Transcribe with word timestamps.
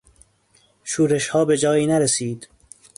شورشها 0.83 1.45
به 1.45 1.57
جایی 1.57 1.87
نرسید. 1.87 2.47